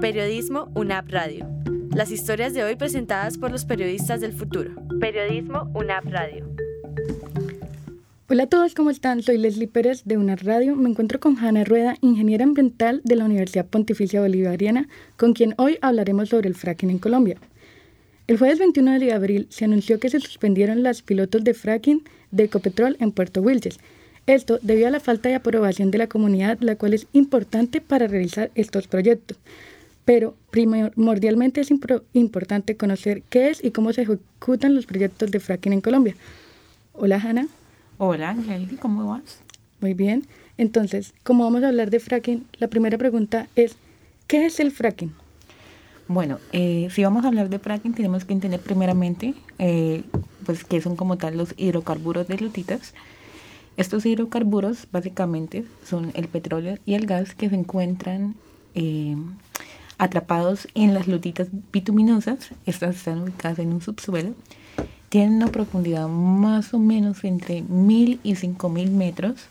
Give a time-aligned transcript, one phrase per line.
[0.00, 1.48] Periodismo UNAP Radio.
[1.94, 4.72] Las historias de hoy presentadas por los periodistas del futuro.
[5.00, 6.46] Periodismo UNAP Radio.
[8.28, 9.22] Hola a todos, ¿cómo están?
[9.22, 10.76] Soy Leslie Pérez de UNAP Radio.
[10.76, 14.86] Me encuentro con Hanna Rueda, ingeniera ambiental de la Universidad Pontificia Bolivariana,
[15.16, 17.38] con quien hoy hablaremos sobre el fracking en Colombia.
[18.26, 22.44] El jueves 21 de abril se anunció que se suspendieron las pilotos de fracking de
[22.44, 23.78] Ecopetrol en Puerto Wilches,
[24.26, 28.08] esto debido a la falta de aprobación de la comunidad, la cual es importante para
[28.08, 29.38] realizar estos proyectos.
[30.06, 31.70] Pero primordialmente es
[32.14, 36.16] importante conocer qué es y cómo se ejecutan los proyectos de fracking en Colombia.
[36.94, 37.48] Hola, Hanna.
[37.98, 39.40] Hola, Angeli, ¿cómo vas?
[39.82, 40.26] Muy bien.
[40.56, 43.76] Entonces, como vamos a hablar de fracking, la primera pregunta es,
[44.26, 45.12] ¿qué es el fracking?
[46.08, 50.04] Bueno, eh, si vamos a hablar de fracking, tenemos que entender primeramente eh,
[50.46, 52.94] pues qué son como tal los hidrocarburos de lutitas
[53.76, 58.34] estos hidrocarburos básicamente son el petróleo y el gas que se encuentran
[58.74, 59.16] eh,
[59.98, 62.50] atrapados en las lutitas bituminosas.
[62.66, 64.34] Estas están ubicadas en un subsuelo.
[65.08, 69.46] Tienen una profundidad más o menos entre 1000 y 5000 metros.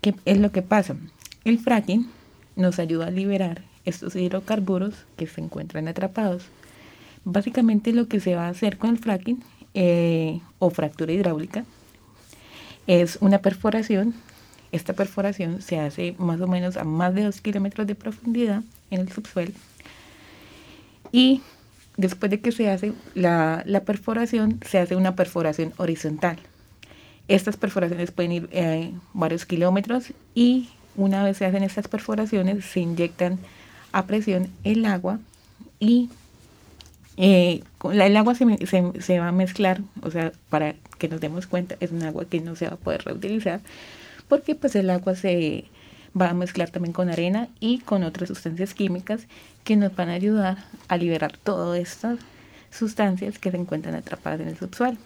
[0.00, 0.96] ¿Qué es lo que pasa?
[1.44, 2.08] El fracking
[2.56, 6.44] nos ayuda a liberar estos hidrocarburos que se encuentran atrapados.
[7.24, 9.42] Básicamente lo que se va a hacer con el fracking
[9.74, 11.64] eh, o fractura hidráulica
[12.86, 14.14] es una perforación.
[14.72, 19.00] Esta perforación se hace más o menos a más de 2 kilómetros de profundidad en
[19.00, 19.52] el subsuelo.
[21.12, 21.40] Y
[21.96, 26.38] después de que se hace la, perforación, se hace una perforación horizontal.
[27.28, 32.80] Estas perforaciones pueden ir eh, varios kilómetros y una vez se hacen estas perforaciones, se
[32.80, 33.38] inyectan
[33.92, 35.18] a presión el agua
[35.80, 36.10] y
[37.16, 41.46] eh, el agua se, se, se, va a mezclar, o sea, para que nos demos
[41.46, 43.60] cuenta, es un agua que no se va a poder reutilizar,
[44.28, 45.64] porque pues el agua se
[46.18, 49.26] va a mezclar también con arena y con otras sustancias químicas
[49.64, 52.18] que nos van a ayudar a liberar todas estas
[52.70, 54.98] sustancias que se encuentran atrapadas en el subsuelo.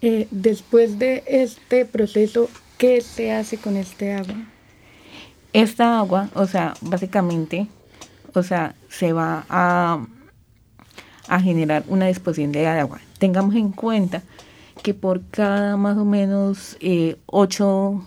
[0.00, 4.34] Eh, después de este proceso, ¿qué se hace con este agua?
[5.52, 7.68] Esta agua, o sea, básicamente,
[8.34, 10.04] o sea, se va a,
[11.28, 14.20] a generar una disposición de agua tengamos en cuenta
[14.82, 16.76] que por cada más o menos
[17.26, 18.02] 8,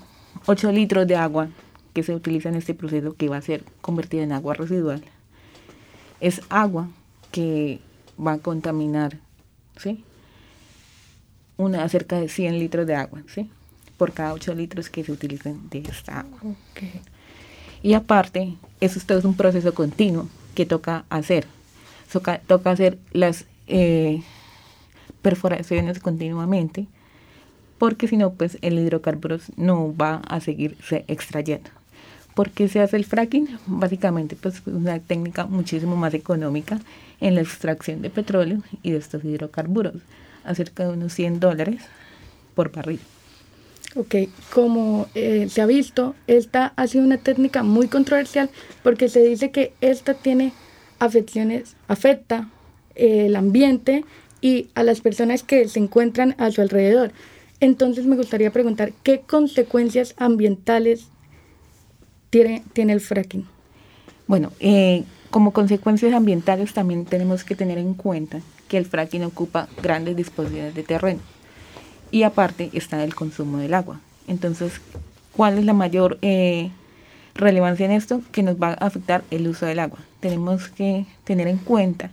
[0.47, 1.50] eh, litros de agua
[1.94, 5.02] que se utiliza en este proceso, que va a ser convertida en agua residual,
[6.19, 6.90] es agua
[7.31, 7.80] que
[8.19, 9.18] va a contaminar,
[9.78, 10.03] ¿sí?
[11.58, 13.50] Una, cerca de 100 litros de agua, ¿sí?
[13.97, 16.40] Por cada 8 litros que se utilizan de esta agua.
[17.81, 21.46] Y aparte, eso es un proceso continuo que toca hacer.
[22.12, 24.22] Toca, toca hacer las eh,
[25.25, 26.86] perforaciones continuamente,
[27.80, 31.72] porque si no, pues el hidrocarburos no va a seguirse extrayendo.
[32.36, 33.58] ¿Por qué se hace el fracking?
[33.66, 36.80] Básicamente, pues una técnica muchísimo más económica
[37.22, 39.96] en la extracción de petróleo y de estos hidrocarburos,
[40.44, 41.81] acerca de unos 100 dólares
[42.53, 43.00] por barril.
[43.96, 44.16] Ok,
[44.53, 48.52] como eh, se ha visto, esta ha sido una técnica muy controversial
[48.84, 50.53] porque se dice que esta tiene
[51.00, 52.47] afecciones, afecta
[52.94, 54.06] eh, el ambiente
[54.41, 57.12] y a las personas que se encuentran a su alrededor.
[57.59, 61.07] Entonces me gustaría preguntar, ¿qué consecuencias ambientales
[62.29, 63.47] tiene, tiene el fracking?
[64.28, 69.68] Bueno, eh, como consecuencias ambientales también tenemos que tener en cuenta que el fracking ocupa
[69.81, 71.22] grandes disposiciones de terreno
[72.12, 74.00] y aparte está el consumo del agua.
[74.28, 74.81] Entonces,
[75.35, 76.72] ¿cuál es la mayor eh,
[77.34, 78.22] relevancia en esto?
[78.31, 80.00] Que nos va a afectar el uso del agua.
[80.19, 82.12] Tenemos que tener en cuenta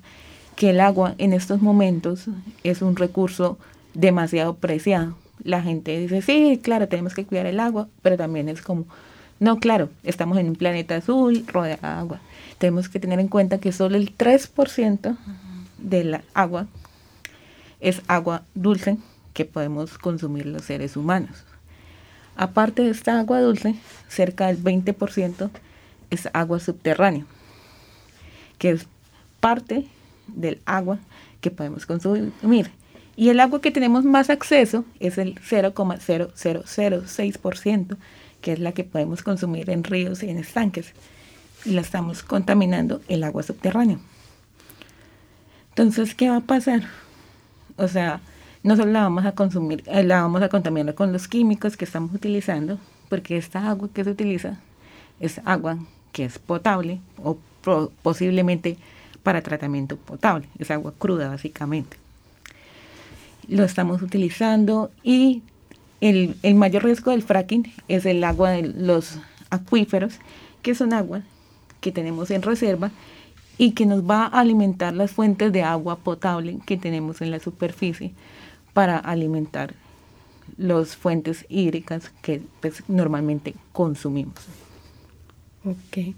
[0.57, 2.27] que el agua en estos momentos
[2.63, 3.59] es un recurso
[3.95, 5.17] demasiado preciado.
[5.43, 8.87] La gente dice, sí, claro, tenemos que cuidar el agua, pero también es como,
[9.41, 12.21] no, claro, estamos en un planeta azul rodeado de agua.
[12.59, 15.17] Tenemos que tener en cuenta que solo el 3%
[15.79, 16.67] del agua
[17.81, 18.99] es agua dulce
[19.35, 21.45] que podemos consumir los seres humanos.
[22.37, 23.75] Aparte de esta agua dulce,
[24.09, 25.51] cerca del 20%
[26.11, 27.27] es agua subterránea,
[28.59, 28.87] que es
[29.41, 29.87] parte
[30.27, 30.99] del agua
[31.41, 32.71] que podemos consumir.
[33.17, 37.97] Y el agua que tenemos más acceso es el 0,0006%,
[38.41, 40.95] que es la que podemos consumir en ríos y en estanques.
[41.65, 43.99] Y la estamos contaminando el agua subterránea.
[45.71, 46.83] Entonces, ¿qué va a pasar?
[47.77, 48.21] O sea,
[48.63, 51.85] no solo la vamos a consumir, eh, la vamos a contaminar con los químicos que
[51.85, 52.79] estamos utilizando,
[53.09, 54.59] porque esta agua que se utiliza
[55.21, 55.79] es agua
[56.13, 57.39] que es potable o
[58.03, 58.77] posiblemente
[59.23, 61.97] para tratamiento potable, es agua cruda básicamente.
[63.49, 65.43] Lo estamos utilizando y
[66.01, 69.19] el, mayor riesgo del fracking es el agua de los
[69.51, 70.15] acuíferos,
[70.63, 71.23] que son agua
[71.81, 72.91] que tenemos en reserva
[73.59, 77.39] y que nos va a alimentar las fuentes de agua potable que tenemos en la
[77.39, 78.13] superficie
[78.73, 79.75] para alimentar
[80.57, 84.35] las fuentes hídricas que pues, normalmente consumimos.
[85.65, 86.15] Ok.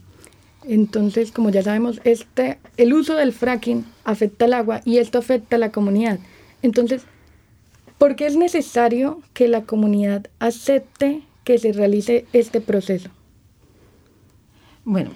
[0.67, 5.57] Entonces, como ya sabemos, este, el uso del fracking afecta al agua y esto afecta
[5.57, 6.19] a la comunidad.
[6.63, 7.03] Entonces,
[7.99, 13.11] ¿por qué es necesario que la comunidad acepte que se realice este proceso?
[14.85, 15.11] Bueno,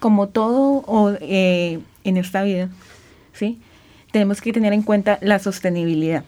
[0.00, 2.70] como todo eh, en esta vida,
[3.32, 3.58] ¿sí?
[4.14, 6.24] tenemos que tener en cuenta la sostenibilidad.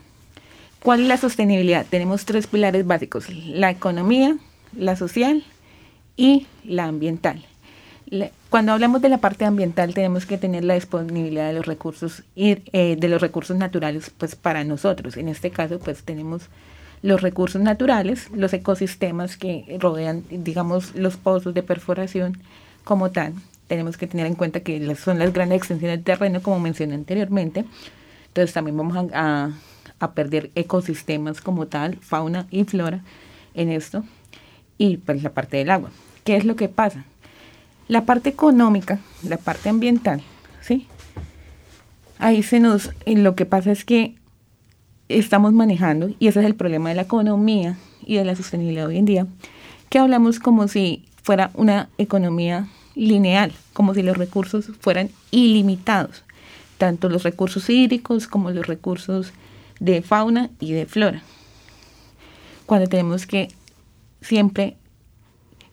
[0.82, 1.86] ¿Cuál es la sostenibilidad?
[1.88, 4.36] Tenemos tres pilares básicos, la economía,
[4.76, 5.44] la social
[6.16, 7.44] y la ambiental.
[8.50, 12.58] Cuando hablamos de la parte ambiental tenemos que tener la disponibilidad de los recursos y
[12.72, 15.16] eh, de los recursos naturales pues para nosotros.
[15.16, 16.48] En este caso pues tenemos
[17.02, 22.38] los recursos naturales, los ecosistemas que rodean digamos los pozos de perforación
[22.84, 23.34] como tal.
[23.66, 27.64] Tenemos que tener en cuenta que son las grandes extensiones de terreno como mencioné anteriormente.
[28.28, 29.50] Entonces también vamos a,
[29.98, 33.00] a perder ecosistemas como tal, fauna y flora
[33.54, 34.04] en esto.
[34.78, 35.90] Y pues la parte del agua.
[36.22, 37.04] ¿Qué es lo que pasa?
[37.88, 40.22] La parte económica, la parte ambiental,
[40.60, 40.86] ¿sí?
[42.18, 44.16] Ahí se nos, lo que pasa es que
[45.08, 48.98] estamos manejando, y ese es el problema de la economía y de la sostenibilidad hoy
[48.98, 49.26] en día,
[49.88, 56.24] que hablamos como si fuera una economía lineal, como si los recursos fueran ilimitados,
[56.78, 59.32] tanto los recursos hídricos como los recursos
[59.78, 61.22] de fauna y de flora.
[62.64, 63.48] Cuando tenemos que
[64.20, 64.76] siempre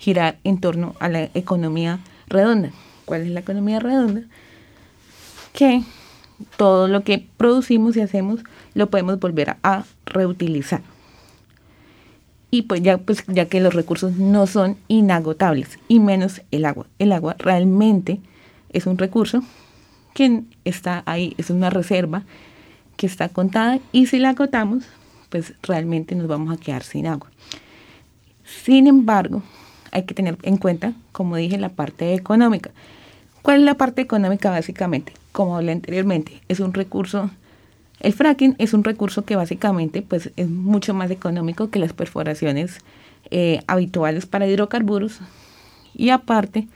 [0.03, 2.71] girar en torno a la economía redonda.
[3.05, 4.23] ¿Cuál es la economía redonda?
[5.53, 5.81] Que
[6.57, 8.41] todo lo que producimos y hacemos
[8.73, 10.81] lo podemos volver a, reutilizar.
[12.51, 16.85] Y pues ya, pues ya que los recursos no son inagotables, y menos el agua.
[16.99, 18.19] El agua realmente
[18.73, 19.41] es un recurso
[20.13, 22.23] que está ahí, es una reserva
[22.97, 24.83] que está contada y si la agotamos,
[25.29, 27.31] pues realmente nos vamos a quedar sin agua.
[28.43, 29.41] Sin embargo,
[29.93, 32.71] hay que tener en cuenta, como dije, la parte económica.
[33.41, 35.13] ¿Cuál es la parte económica básicamente?
[35.31, 37.29] Como hablé anteriormente, es un recurso,
[37.99, 42.79] el fracking es un recurso que básicamente pues, es mucho más económico que las perforaciones
[43.31, 45.19] eh, habituales para hidrocarburos
[45.93, 46.67] y aparte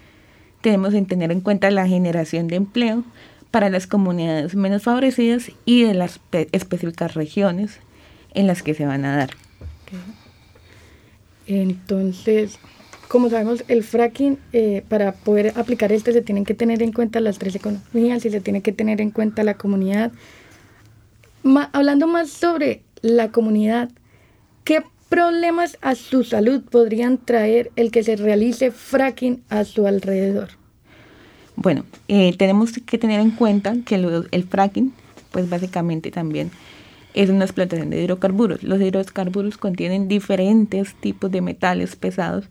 [0.61, 3.03] tenemos que tener en cuenta la generación de empleo
[3.51, 6.19] para las comunidades menos favorecidas y de las
[6.51, 7.79] específicas regiones
[8.33, 9.29] en las que se van a dar.
[11.47, 12.59] Entonces,
[13.07, 17.19] como sabemos, el fracking, eh, para poder aplicar este, se tienen que tener en cuenta
[17.19, 20.11] las tres economías y se tiene que tener en cuenta la comunidad.
[21.71, 23.89] hablando más sobre la comunidad,
[24.63, 30.49] ¿qué problemas a su salud podrían traer el que se realice fracking a su alrededor?
[31.55, 34.93] Bueno, eh, tenemos que tener en cuenta que el fracking,
[35.31, 36.51] pues básicamente también
[37.13, 38.61] es una explotación de hidrocarburos.
[38.63, 42.45] Los hidrocarburos contienen diferentes tipos de metales pesados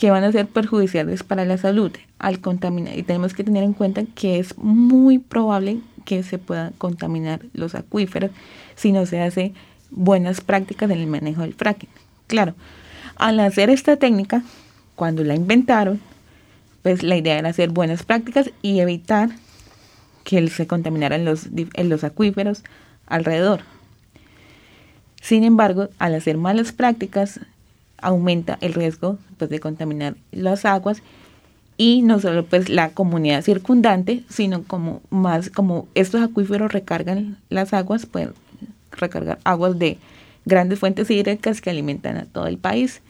[0.00, 2.96] que van a ser perjudiciales para la salud al contaminar.
[2.98, 7.74] Y tenemos que tener en cuenta que es muy probable que se puedan contaminar los
[7.74, 8.30] acuíferos
[8.76, 9.52] si no se hace
[9.90, 11.90] buenas prácticas en el manejo del fracking.
[12.28, 12.54] Claro,
[13.16, 14.42] al hacer esta técnica,
[14.96, 16.00] cuando la inventaron,
[16.80, 19.28] pues la idea era hacer buenas prácticas y evitar
[20.24, 22.64] que se contaminaran los, los acuíferos
[23.04, 23.64] alrededor.
[25.20, 27.40] Sin embargo, al hacer malas prácticas,
[28.02, 31.02] aumenta el riesgo pues, de contaminar las aguas
[31.76, 37.72] y no solo pues la comunidad circundante, sino como más como estos acuíferos recargan las
[37.72, 38.34] aguas, pueden
[38.92, 39.98] recargar aguas de
[40.44, 43.00] grandes fuentes hídricas que alimentan a todo el país,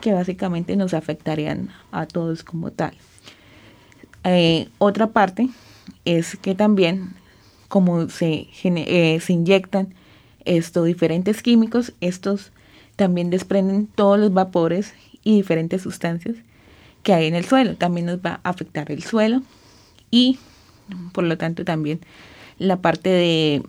[0.00, 2.92] que básicamente nos afectarían a todos como tal.
[4.22, 5.48] Eh, otra parte
[6.04, 7.14] es que también
[7.68, 9.94] como se, eh, se inyectan
[10.44, 12.52] estos diferentes químicos, estos
[13.00, 14.92] también desprenden todos los vapores
[15.24, 16.36] y diferentes sustancias
[17.02, 17.74] que hay en el suelo.
[17.74, 19.40] También nos va a afectar el suelo
[20.10, 20.38] y
[21.12, 22.00] por lo tanto también
[22.58, 23.62] la parte de,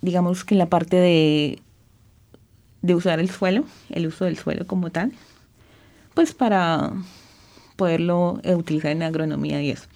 [0.00, 1.58] digamos que la parte de,
[2.82, 5.12] de usar el suelo, el uso del suelo como tal,
[6.14, 6.92] pues para
[7.74, 9.88] poderlo utilizar en agronomía y eso.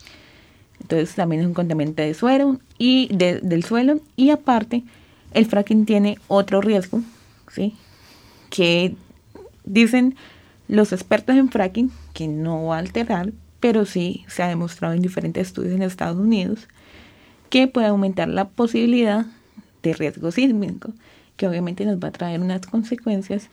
[0.81, 4.83] Entonces también es un contaminante de suelo y del suelo y aparte
[5.33, 7.03] el fracking tiene otro riesgo,
[7.53, 7.75] ¿sí?
[8.51, 8.95] Que
[9.65, 10.17] dicen
[10.69, 15.03] los expertos en fracking que no va a alterar, pero sí se ha demostrado en
[15.03, 16.69] diferentes estudios en Estados Unidos
[17.51, 19.27] que puede aumentar la posibilidad
[19.83, 20.93] de riesgo sísmico,
[21.37, 23.49] que obviamente nos va a traer unas consecuencias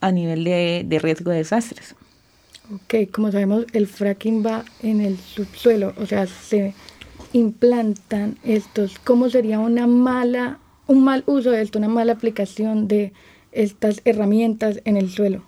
[0.00, 1.94] a nivel de, de riesgo de desastres.
[2.72, 6.74] Ok, como sabemos, el fracking va en el subsuelo, o sea, se
[7.32, 8.98] implantan estos.
[8.98, 13.12] ¿Cómo sería una mala, un mal uso de esto, una mala aplicación de
[13.52, 15.42] estas herramientas en el suelo?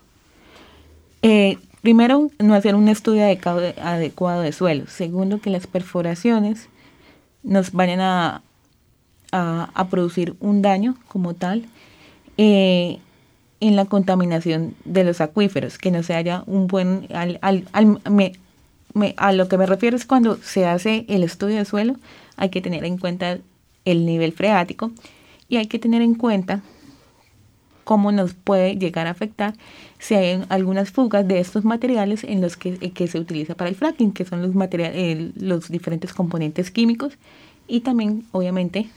[1.23, 4.87] Eh, primero, no hacer un estudio adecuado, de suelo.
[4.87, 6.69] Segundo, que las perforaciones
[7.43, 8.43] nos vayan a,
[9.33, 11.67] a, producir un daño como tal.
[12.37, 12.99] Eh,
[13.61, 17.09] en la contaminación de los acuíferos, que no se haya un buen...
[17.13, 17.67] Al, al,
[19.17, 21.97] a lo que me refiero es cuando se hace el estudio de suelo,
[22.37, 23.39] hay que tener en cuenta
[23.85, 24.93] el nivel freático
[25.49, 26.63] y hay que tener en cuenta
[27.85, 29.55] cómo nos puede llegar a afectar
[29.99, 33.77] si hay algunas fugas de estos materiales en los que, que se utiliza para el
[33.77, 37.15] fracking, que son los, materiales, los diferentes componentes químicos
[37.67, 38.91] y también obviamente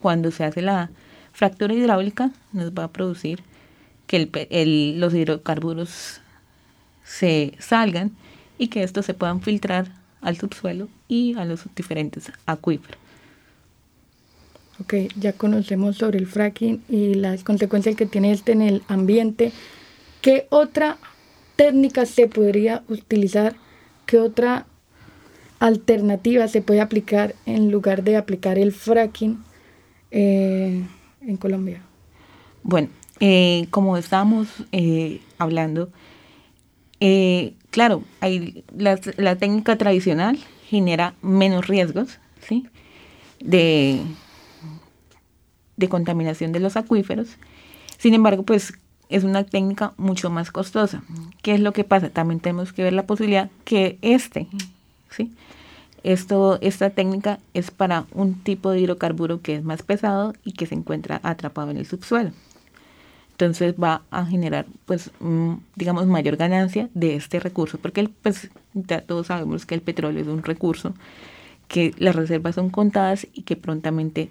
[0.00, 0.90] cuando se hace la
[1.32, 3.42] fractura hidráulica nos va a producir
[4.06, 6.20] que los hidrocarburos
[7.04, 8.12] se salgan
[8.58, 12.98] y que estos se puedan filtrar al subsuelo y a los diferentes acuíferos.
[14.80, 19.52] Ok, ya conocemos sobre el fracking y las consecuencias que tiene este en el ambiente.
[20.20, 20.98] ¿Qué otra
[21.56, 23.54] técnica se podría utilizar?
[24.06, 24.66] ¿Qué otra
[25.60, 29.44] alternativa se puede aplicar en lugar de aplicar el fracking
[30.10, 30.82] eh,
[31.20, 31.82] en Colombia?
[32.62, 32.88] Bueno,
[33.20, 35.90] eh, como estábamos eh, hablando,
[36.98, 40.38] eh, claro, hay, la, técnica tradicional
[40.68, 42.66] genera menos riesgos ¿sí?
[43.40, 44.00] de,
[45.82, 47.28] de contaminación de los acuíferos.
[47.98, 48.74] Sin embargo, pues
[49.08, 51.02] es una técnica mucho más costosa.
[51.42, 52.08] ¿Qué es lo que pasa?
[52.08, 54.46] También tenemos que ver la posibilidad que este,
[55.10, 55.32] ¿sí?
[56.02, 60.66] Esto, esta técnica es para un tipo de hidrocarburo que es más pesado y que
[60.66, 62.32] se encuentra atrapado en el subsuelo
[63.32, 69.00] entonces va a generar, pues, mm, digamos, mayor ganancia de este recurso, porque pues, ya
[69.00, 70.94] todos sabemos que el petróleo es un recurso,
[71.66, 74.30] que las reservas son contadas y que prontamente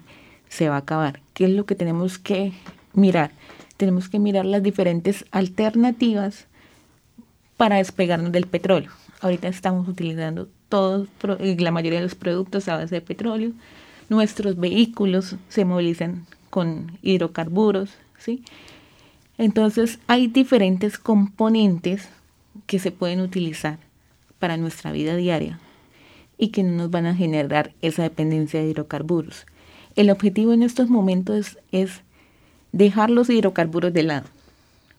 [0.52, 1.20] se va a acabar.
[1.32, 2.52] ¿Qué es lo que tenemos que
[2.92, 3.30] mirar?
[3.78, 6.46] Tenemos que mirar las diferentes alternativas
[7.56, 8.90] para despegarnos del petróleo.
[9.22, 13.52] Ahorita estamos utilizando todos, la mayoría de los productos a base de petróleo.
[14.10, 18.44] Nuestros vehículos se movilizan con hidrocarburos, ¿sí?
[19.38, 22.10] Entonces hay diferentes componentes
[22.66, 23.78] que se pueden utilizar
[24.38, 25.58] para nuestra vida diaria
[26.36, 29.46] y que no nos van a generar esa dependencia de hidrocarburos.
[29.94, 32.00] El objetivo en estos momentos es
[32.72, 34.26] dejar los hidrocarburos de lado,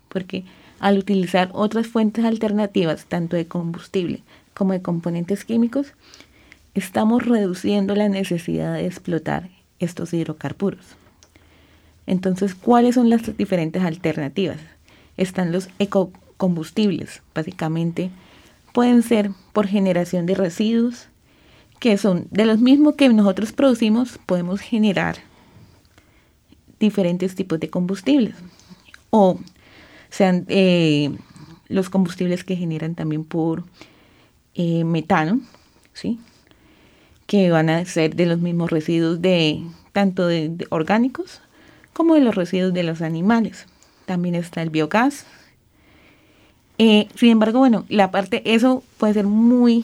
[0.10, 0.44] porque
[0.80, 4.22] al utilizar otras fuentes alternativas, tanto de combustible
[4.54, 5.94] como de componentes químicos,
[6.76, 10.86] estamos reduciendo la necesidad de explotar estos hidrocarburos.
[12.06, 14.60] Entonces, ¿cuáles son las diferentes alternativas?
[15.18, 18.12] Están los ecocombustibles, básicamente.
[18.74, 21.08] Pueden ser por generación de residuos,
[21.84, 25.18] que son de los mismos que nosotros producimos, podemos generar
[26.80, 28.36] diferentes tipos de combustibles.
[29.10, 29.38] O
[30.10, 31.12] sean eh,
[31.68, 33.66] los combustibles que generan también por
[34.54, 35.42] eh, metano,
[35.92, 36.22] ¿sí?
[37.26, 39.62] que van a ser de los mismos residuos de
[39.92, 41.42] tanto de orgánicos
[41.92, 43.66] como de los residuos de los animales.
[44.06, 45.26] También está el biogás.
[46.78, 49.84] Eh, sin embargo, bueno, la parte, eso puede ser muy,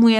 [0.00, 0.16] muy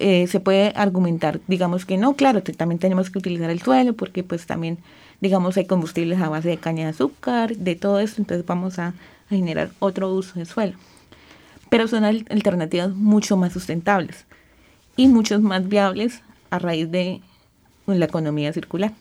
[0.00, 4.24] eh, se puede argumentar, digamos que no, claro, también tenemos que utilizar el suelo porque
[4.24, 4.78] pues también,
[5.20, 8.88] digamos, hay combustibles a base de caña de azúcar, de todo esto, entonces vamos a,
[8.88, 8.94] a
[9.28, 10.76] generar otro uso del suelo.
[11.70, 14.26] Pero son alternativas mucho más sustentables
[14.96, 17.20] y muchos más viables a raíz de
[17.86, 18.92] la economía circular.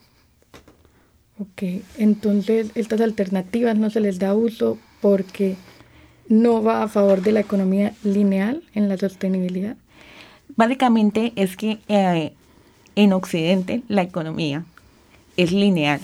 [1.39, 1.63] Ok,
[1.98, 5.55] entonces estas alternativas no se les da uso porque
[6.27, 9.77] no va a favor de la economía lineal en la sostenibilidad.
[10.59, 12.33] Básicamente es que eh,
[12.97, 14.65] en Occidente la economía
[15.37, 16.01] es lineal.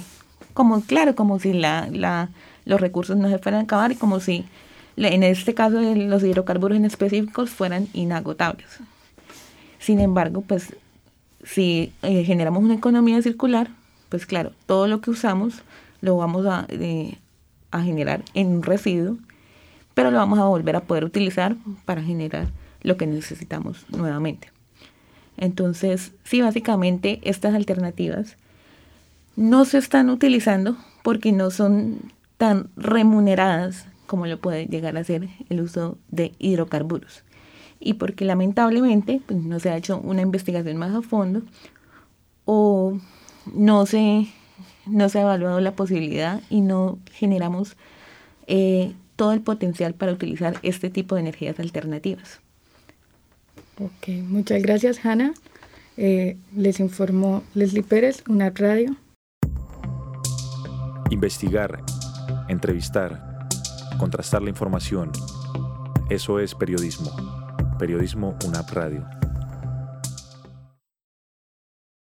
[0.53, 2.29] Como, claro, como si la,
[2.63, 4.45] los recursos no se fueran a acabar y como si
[4.95, 8.79] en este caso los hidrocarburos en específicos fueran inagotables.
[9.77, 10.73] Sin embargo, pues
[11.43, 13.67] si eh, generamos una economía circular,
[14.07, 15.63] pues claro, todo lo que usamos
[15.99, 17.17] lo vamos a, eh,
[17.71, 19.17] a generar en un residuo,
[19.93, 22.47] pero lo vamos a volver a poder utilizar para generar
[22.85, 24.51] lo que necesitamos nuevamente.
[25.37, 28.37] Entonces, sí, básicamente estas alternativas
[29.35, 35.27] no se están utilizando porque no son tan remuneradas como lo puede llegar a ser
[35.49, 37.23] el uso de hidrocarburos
[37.79, 41.41] y porque lamentablemente pues, no se ha hecho una investigación más a fondo
[42.45, 42.97] o
[43.53, 44.27] no se,
[44.85, 47.75] no se ha evaluado la posibilidad y no generamos
[48.47, 52.39] eh, todo el potencial para utilizar este tipo de energías alternativas.
[53.79, 55.33] Ok, muchas gracias, Hanna.
[55.97, 58.95] Eh, les informó Leslie Pérez, una radio.
[61.09, 61.83] Investigar,
[62.47, 63.47] entrevistar,
[63.97, 65.11] contrastar la información.
[66.09, 67.11] Eso es periodismo.
[67.79, 69.24] Periodismo UNAP Radio.